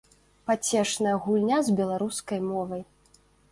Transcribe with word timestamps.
Пацешная 0.49 1.13
гульня 1.27 1.61
з 1.69 1.77
беларускай 1.81 2.43
мовай. 2.49 2.81